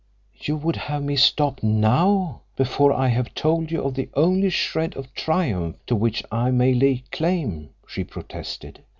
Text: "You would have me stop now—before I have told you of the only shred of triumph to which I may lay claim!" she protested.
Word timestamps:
"You 0.39 0.55
would 0.57 0.77
have 0.77 1.03
me 1.03 1.15
stop 1.15 1.61
now—before 1.61 2.91
I 2.91 3.09
have 3.09 3.35
told 3.35 3.69
you 3.71 3.83
of 3.83 3.93
the 3.93 4.09
only 4.15 4.49
shred 4.49 4.95
of 4.95 5.13
triumph 5.13 5.75
to 5.85 5.95
which 5.95 6.23
I 6.31 6.49
may 6.49 6.73
lay 6.73 7.03
claim!" 7.11 7.69
she 7.85 8.03
protested. 8.03 8.79